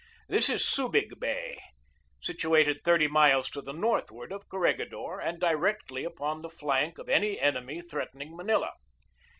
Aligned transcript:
This 0.27 0.49
is 0.49 0.63
Subig 0.63 1.19
Bay, 1.19 1.59
situated 2.19 2.81
thirty 2.83 3.05
miles 3.07 3.51
to 3.51 3.61
the 3.61 3.71
northward 3.71 4.31
of 4.31 4.49
Corregidor 4.49 5.19
and 5.21 5.39
di 5.39 5.53
rectly 5.53 6.05
upon 6.07 6.41
the 6.41 6.49
flank 6.49 6.97
of 6.97 7.07
any 7.07 7.39
enemy 7.39 7.83
threatening 7.83 8.35
Ma 8.35 8.41
nila. 8.41 8.73